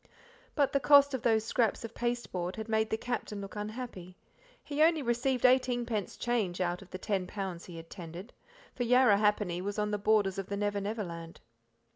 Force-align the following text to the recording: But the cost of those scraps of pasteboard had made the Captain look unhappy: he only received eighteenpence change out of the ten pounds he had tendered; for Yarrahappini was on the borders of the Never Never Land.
But 0.55 0.73
the 0.73 0.79
cost 0.79 1.13
of 1.13 1.21
those 1.21 1.43
scraps 1.45 1.85
of 1.85 1.93
pasteboard 1.93 2.55
had 2.55 2.67
made 2.67 2.89
the 2.89 2.97
Captain 2.97 3.39
look 3.39 3.55
unhappy: 3.55 4.17
he 4.63 4.81
only 4.81 5.03
received 5.03 5.45
eighteenpence 5.45 6.17
change 6.17 6.59
out 6.59 6.81
of 6.81 6.89
the 6.89 6.97
ten 6.97 7.27
pounds 7.27 7.65
he 7.65 7.77
had 7.77 7.87
tendered; 7.91 8.33
for 8.73 8.83
Yarrahappini 8.83 9.61
was 9.61 9.77
on 9.77 9.91
the 9.91 9.99
borders 9.99 10.39
of 10.39 10.47
the 10.47 10.57
Never 10.57 10.81
Never 10.81 11.03
Land. 11.03 11.39